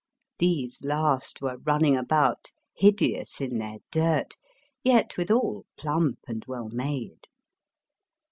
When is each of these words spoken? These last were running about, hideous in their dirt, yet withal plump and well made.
These 0.39 0.83
last 0.83 1.43
were 1.43 1.57
running 1.57 1.95
about, 1.95 2.53
hideous 2.73 3.39
in 3.39 3.59
their 3.59 3.77
dirt, 3.91 4.35
yet 4.83 5.15
withal 5.15 5.67
plump 5.77 6.17
and 6.27 6.43
well 6.45 6.69
made. 6.69 7.27